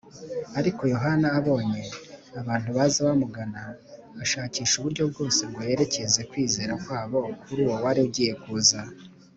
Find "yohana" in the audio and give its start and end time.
0.93-1.27